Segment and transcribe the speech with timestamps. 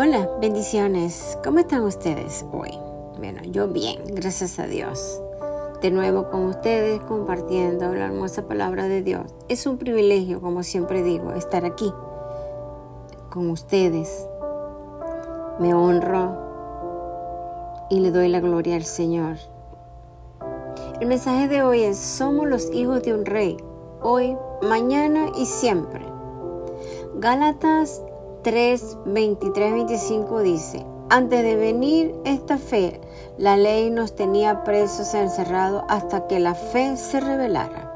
[0.00, 1.36] Hola, bendiciones.
[1.42, 2.70] ¿Cómo están ustedes hoy?
[3.18, 5.20] Bueno, yo bien, gracias a Dios.
[5.82, 9.34] De nuevo con ustedes compartiendo la hermosa palabra de Dios.
[9.48, 11.92] Es un privilegio, como siempre digo, estar aquí
[13.28, 14.28] con ustedes.
[15.58, 16.38] Me honro
[17.90, 19.38] y le doy la gloria al Señor.
[21.00, 23.56] El mensaje de hoy es, somos los hijos de un rey,
[24.00, 26.06] hoy, mañana y siempre.
[27.16, 28.04] Gálatas
[28.48, 32.98] 3, 23, 25 dice, antes de venir esta fe,
[33.36, 37.92] la ley nos tenía presos encerrados hasta que la fe se revelara.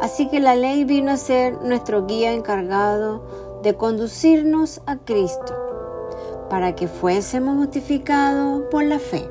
[0.00, 3.22] Así que la ley vino a ser nuestro guía encargado
[3.62, 5.54] de conducirnos a Cristo,
[6.50, 9.30] para que fuésemos justificados por la fe.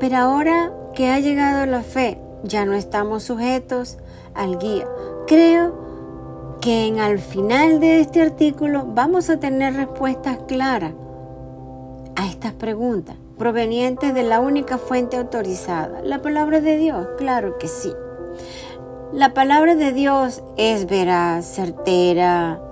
[0.00, 3.98] Pero ahora que ha llegado la fe, ya no estamos sujetos
[4.32, 4.88] al guía.
[5.26, 5.83] Creo
[6.64, 10.94] que en al final de este artículo vamos a tener respuestas claras
[12.16, 17.68] a estas preguntas provenientes de la única fuente autorizada, la palabra de Dios, claro que
[17.68, 17.92] sí.
[19.12, 22.62] La palabra de Dios es veraz, certera.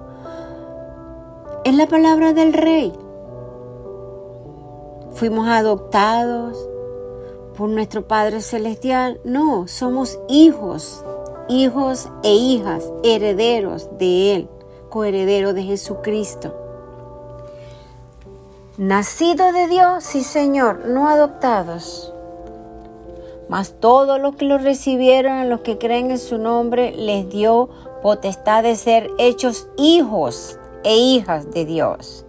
[1.66, 2.94] Es la palabra del rey.
[5.10, 6.56] Fuimos adoptados
[7.58, 9.20] por nuestro Padre Celestial.
[9.22, 11.04] No, somos hijos
[11.48, 14.48] hijos e hijas, herederos de Él,
[14.88, 16.54] coherederos de Jesucristo.
[18.78, 22.12] Nacido de Dios, sí Señor, no adoptados.
[23.48, 27.68] Mas todos los que lo recibieron, a los que creen en su nombre, les dio
[28.02, 32.24] potestad de ser hechos hijos e hijas de Dios.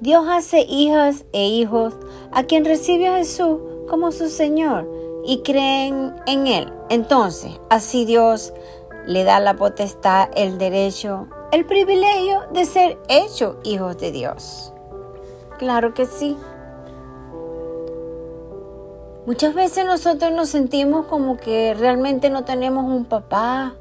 [0.00, 1.94] Dios hace hijas e hijos
[2.32, 6.72] a quien recibe a Jesús como su Señor y creen en Él.
[6.88, 8.52] Entonces, así Dios
[9.06, 14.72] le da la potestad, el derecho, el privilegio de ser hechos hijos de Dios.
[15.58, 16.36] Claro que sí.
[19.26, 23.74] Muchas veces nosotros nos sentimos como que realmente no tenemos un papá.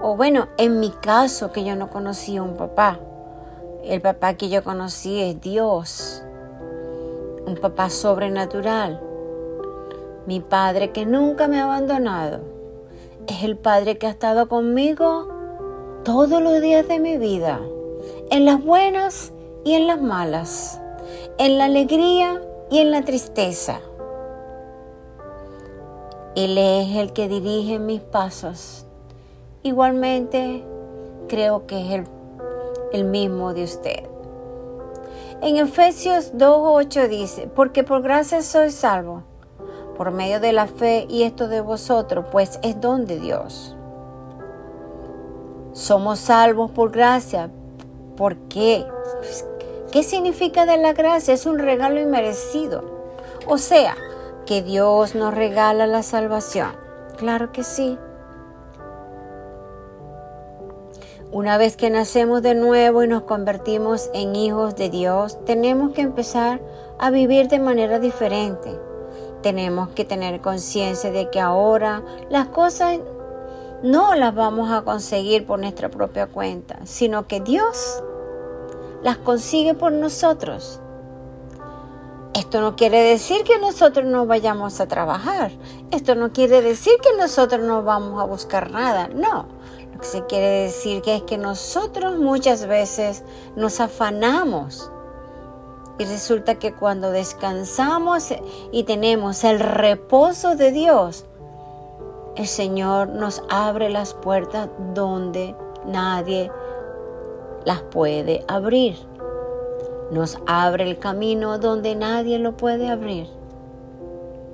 [0.00, 2.98] O bueno, en mi caso que yo no conocí un papá.
[3.84, 6.22] El papá que yo conocí es Dios.
[7.46, 9.05] Un papá sobrenatural.
[10.26, 12.40] Mi Padre que nunca me ha abandonado
[13.28, 15.28] es el Padre que ha estado conmigo
[16.04, 17.60] todos los días de mi vida,
[18.30, 19.32] en las buenas
[19.64, 20.80] y en las malas,
[21.38, 22.42] en la alegría
[22.72, 23.80] y en la tristeza.
[26.34, 28.84] Él es el que dirige mis pasos.
[29.62, 30.64] Igualmente,
[31.28, 32.04] creo que es el,
[32.92, 34.08] el mismo de usted.
[35.40, 39.22] En Efesios 2.8 dice, porque por gracia soy salvo
[39.96, 43.76] por medio de la fe y esto de vosotros, pues es don de Dios.
[45.72, 47.50] Somos salvos por gracia.
[48.16, 48.86] ¿Por qué?
[49.92, 51.34] ¿Qué significa de la gracia?
[51.34, 52.84] Es un regalo inmerecido.
[53.46, 53.96] O sea,
[54.46, 56.70] que Dios nos regala la salvación.
[57.16, 57.98] Claro que sí.
[61.32, 66.00] Una vez que nacemos de nuevo y nos convertimos en hijos de Dios, tenemos que
[66.00, 66.60] empezar
[66.98, 68.78] a vivir de manera diferente
[69.46, 72.98] tenemos que tener conciencia de que ahora las cosas
[73.80, 78.02] no las vamos a conseguir por nuestra propia cuenta, sino que Dios
[79.04, 80.80] las consigue por nosotros.
[82.34, 85.52] Esto no quiere decir que nosotros no vayamos a trabajar.
[85.92, 89.06] Esto no quiere decir que nosotros no vamos a buscar nada.
[89.14, 89.46] No.
[89.92, 93.22] Lo que se quiere decir que es que nosotros muchas veces
[93.54, 94.90] nos afanamos
[95.98, 98.34] y resulta que cuando descansamos
[98.70, 101.24] y tenemos el reposo de Dios,
[102.36, 105.54] el Señor nos abre las puertas donde
[105.86, 106.50] nadie
[107.64, 108.96] las puede abrir.
[110.10, 113.26] Nos abre el camino donde nadie lo puede abrir.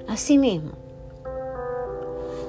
[0.08, 0.72] Así mismo,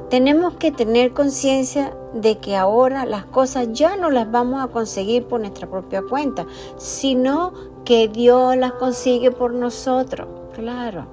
[0.10, 5.26] tenemos que tener conciencia de que ahora las cosas ya no las vamos a conseguir
[5.26, 6.46] por nuestra propia cuenta,
[6.78, 7.54] sino
[7.86, 11.06] que Dios las consigue por nosotros, claro.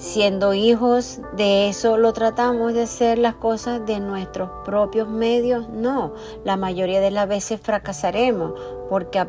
[0.00, 5.68] Siendo hijos de eso, lo tratamos de hacer las cosas de nuestros propios medios.
[5.68, 8.54] No, la mayoría de las veces fracasaremos
[8.88, 9.22] porque,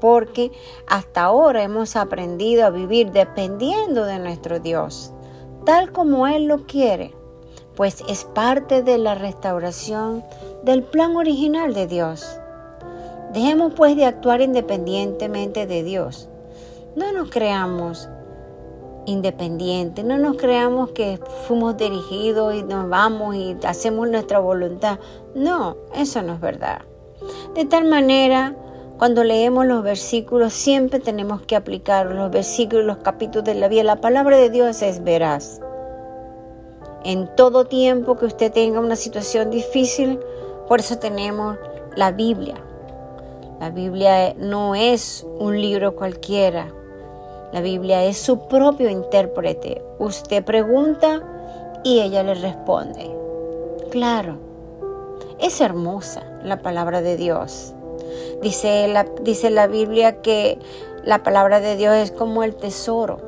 [0.00, 0.52] porque
[0.86, 5.12] hasta ahora hemos aprendido a vivir dependiendo de nuestro Dios,
[5.66, 7.12] tal como Él lo quiere,
[7.74, 10.22] pues es parte de la restauración
[10.62, 12.38] del plan original de Dios.
[13.32, 16.28] Dejemos pues de actuar independientemente de Dios.
[16.96, 18.08] No nos creamos
[19.04, 24.98] independientes, no nos creamos que fuimos dirigidos y nos vamos y hacemos nuestra voluntad.
[25.34, 26.82] No, eso no es verdad.
[27.54, 28.54] De tal manera,
[28.98, 33.84] cuando leemos los versículos, siempre tenemos que aplicar los versículos, los capítulos de la Biblia.
[33.84, 35.60] La palabra de Dios es veraz.
[37.04, 40.18] En todo tiempo que usted tenga una situación difícil,
[40.66, 41.56] por eso tenemos
[41.94, 42.56] la Biblia.
[43.60, 46.72] La Biblia no es un libro cualquiera.
[47.52, 49.82] La Biblia es su propio intérprete.
[49.98, 51.22] Usted pregunta
[51.82, 53.10] y ella le responde.
[53.90, 54.36] Claro,
[55.40, 57.74] es hermosa la palabra de Dios.
[58.42, 60.58] Dice la, dice la Biblia que
[61.02, 63.18] la palabra de Dios es como el tesoro,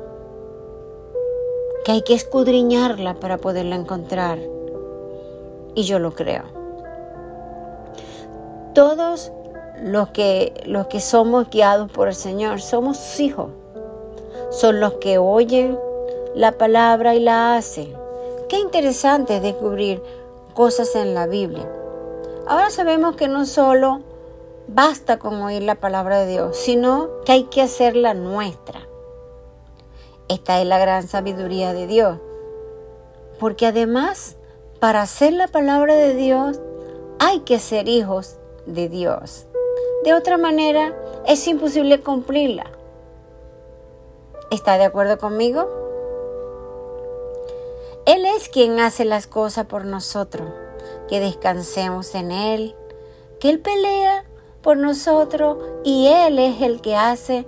[1.83, 4.39] que hay que escudriñarla para poderla encontrar.
[5.75, 6.43] Y yo lo creo.
[8.73, 9.33] Todos
[9.81, 13.49] los que, los que somos guiados por el Señor somos hijos.
[14.51, 15.77] Son los que oyen
[16.35, 17.93] la palabra y la hacen.
[18.47, 20.01] Qué interesante descubrir
[20.53, 21.67] cosas en la Biblia.
[22.47, 24.01] Ahora sabemos que no solo
[24.67, 28.81] basta con oír la palabra de Dios, sino que hay que hacerla nuestra.
[30.27, 32.19] Esta es la gran sabiduría de Dios.
[33.39, 34.37] Porque además,
[34.79, 36.59] para hacer la palabra de Dios,
[37.19, 39.47] hay que ser hijos de Dios.
[40.03, 40.95] De otra manera,
[41.27, 42.65] es imposible cumplirla.
[44.49, 45.69] ¿Está de acuerdo conmigo?
[48.07, 50.49] Él es quien hace las cosas por nosotros,
[51.07, 52.75] que descansemos en Él,
[53.39, 54.25] que Él pelea
[54.63, 57.45] por nosotros y Él es el que hace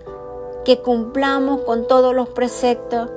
[0.63, 3.09] que cumplamos con todos los preceptos,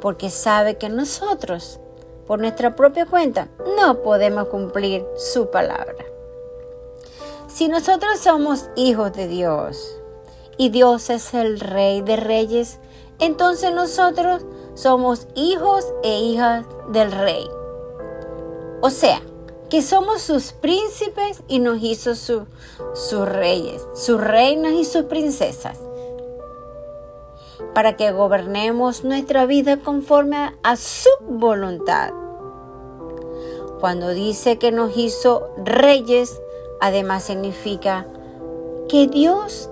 [0.00, 1.80] porque sabe que nosotros,
[2.26, 6.05] por nuestra propia cuenta, no podemos cumplir su palabra.
[7.56, 9.98] Si nosotros somos hijos de Dios
[10.58, 12.80] y Dios es el rey de reyes,
[13.18, 14.44] entonces nosotros
[14.74, 17.48] somos hijos e hijas del rey.
[18.82, 19.22] O sea,
[19.70, 25.78] que somos sus príncipes y nos hizo sus reyes, sus reinas y sus princesas,
[27.72, 32.12] para que gobernemos nuestra vida conforme a su voluntad.
[33.80, 36.38] Cuando dice que nos hizo reyes,
[36.80, 38.06] Además significa
[38.88, 39.70] que Dios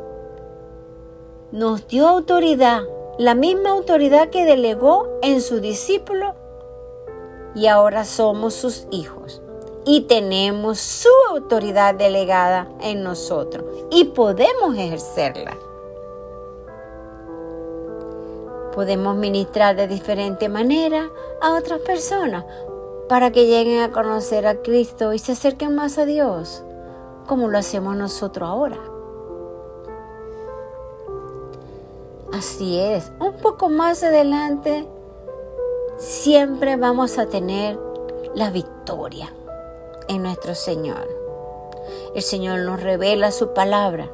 [1.52, 2.82] nos dio autoridad,
[3.18, 6.34] la misma autoridad que delegó en su discípulo
[7.54, 9.40] y ahora somos sus hijos
[9.84, 15.56] y tenemos su autoridad delegada en nosotros y podemos ejercerla.
[18.74, 21.08] Podemos ministrar de diferente manera
[21.40, 22.44] a otras personas
[23.08, 26.64] para que lleguen a conocer a Cristo y se acerquen más a Dios
[27.26, 28.78] como lo hacemos nosotros ahora.
[32.32, 34.88] Así es, un poco más adelante
[35.98, 37.78] siempre vamos a tener
[38.34, 39.32] la victoria
[40.08, 41.08] en nuestro Señor.
[42.14, 44.10] El Señor nos revela su palabra.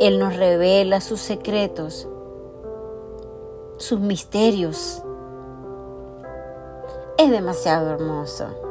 [0.00, 2.08] Él nos revela sus secretos,
[3.76, 5.02] sus misterios.
[7.18, 8.69] Es demasiado hermoso.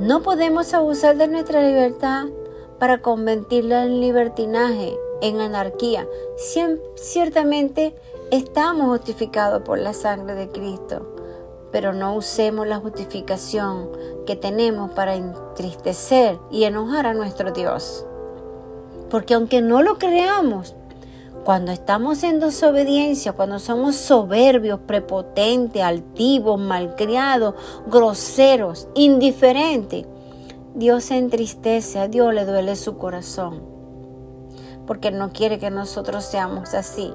[0.00, 2.24] No podemos abusar de nuestra libertad
[2.78, 6.08] para convertirla en libertinaje, en anarquía.
[6.94, 7.94] Ciertamente
[8.30, 11.06] estamos justificados por la sangre de Cristo,
[11.70, 13.90] pero no usemos la justificación
[14.26, 18.06] que tenemos para entristecer y enojar a nuestro Dios.
[19.10, 20.76] Porque aunque no lo creamos,
[21.44, 27.54] cuando estamos en desobediencia, cuando somos soberbios, prepotentes, altivos, malcriados,
[27.86, 30.06] groseros, indiferentes,
[30.74, 33.62] Dios se entristece, a Dios le duele su corazón,
[34.86, 37.12] porque no quiere que nosotros seamos así.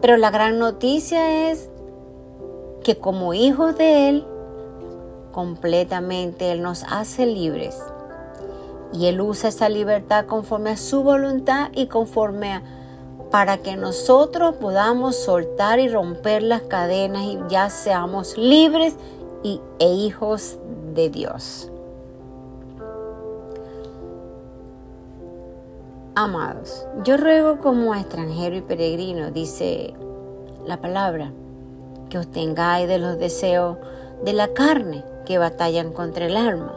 [0.00, 1.68] Pero la gran noticia es
[2.82, 4.26] que como hijos de Él,
[5.32, 7.76] completamente Él nos hace libres.
[8.92, 12.75] Y Él usa esa libertad conforme a su voluntad y conforme a
[13.30, 18.96] para que nosotros podamos soltar y romper las cadenas y ya seamos libres
[19.42, 20.58] y, e hijos
[20.94, 21.70] de Dios.
[26.14, 29.92] Amados, yo ruego como extranjero y peregrino, dice
[30.64, 31.32] la palabra,
[32.08, 33.76] que os tengáis de los deseos
[34.24, 36.72] de la carne que batallan contra el alma.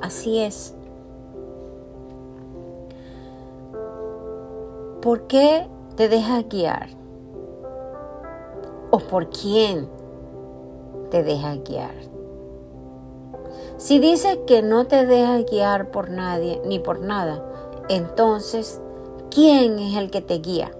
[0.00, 0.74] Así es.
[5.02, 6.88] ¿Por qué te dejas guiar?
[8.90, 9.88] ¿O por quién
[11.10, 11.94] te dejas guiar?
[13.76, 17.44] Si dices que no te dejas guiar por nadie ni por nada,
[17.88, 18.80] entonces,
[19.30, 20.70] ¿quién es el que te guía?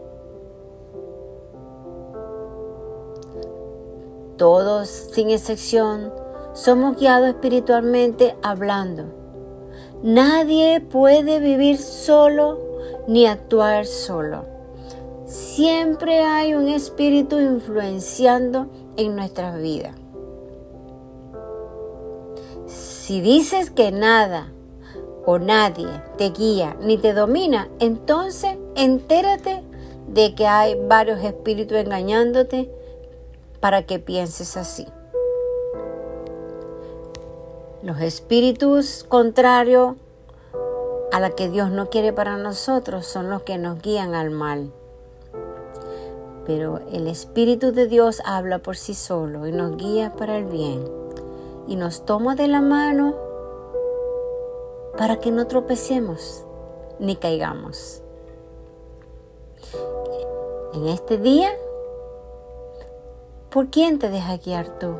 [4.37, 6.13] Todos, sin excepción,
[6.53, 9.21] somos guiados espiritualmente hablando
[10.03, 12.59] Nadie puede vivir solo
[13.07, 14.45] ni actuar solo.
[15.27, 18.67] Siempre hay un espíritu influenciando
[18.97, 19.95] en nuestras vidas.
[22.67, 24.53] Si dices que nada
[25.27, 29.63] o nadie te guía ni te domina, entonces entérate
[30.09, 32.71] de que hay varios espíritus engañándote
[33.61, 34.87] para que pienses así.
[37.83, 39.95] Los espíritus contrarios
[41.13, 44.73] a la que Dios no quiere para nosotros son los que nos guían al mal.
[46.47, 50.85] Pero el Espíritu de Dios habla por sí solo y nos guía para el bien
[51.67, 53.15] y nos toma de la mano
[54.97, 56.45] para que no tropecemos
[56.99, 58.03] ni caigamos.
[60.75, 61.51] En este día,
[63.51, 64.95] ¿por quién te deja guiar tú?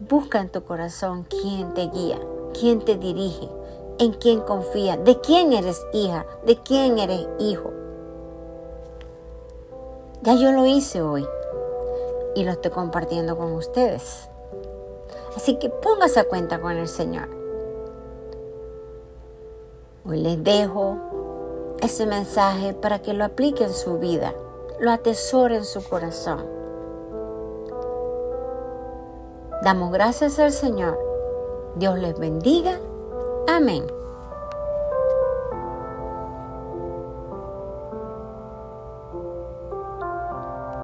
[0.00, 2.18] Busca en tu corazón quién te guía,
[2.52, 3.48] quién te dirige,
[3.98, 7.72] en quién confía, de quién eres hija, de quién eres hijo.
[10.22, 11.26] Ya yo lo hice hoy
[12.34, 14.28] y lo estoy compartiendo con ustedes.
[15.36, 17.28] Así que póngase a cuenta con el Señor.
[20.04, 20.96] Hoy les dejo
[21.80, 24.34] ese mensaje para que lo aplique en su vida,
[24.80, 26.44] lo atesore en su corazón.
[29.62, 31.07] Damos gracias al Señor.
[31.78, 32.80] Dios les bendiga.
[33.46, 33.97] Amén.